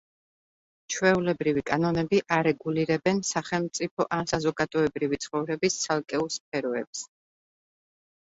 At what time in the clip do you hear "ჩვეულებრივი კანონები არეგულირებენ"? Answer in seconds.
0.93-3.19